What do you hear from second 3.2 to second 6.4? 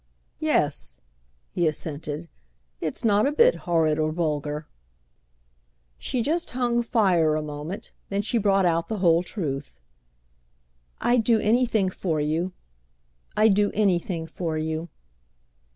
a bit horrid or vulgar." She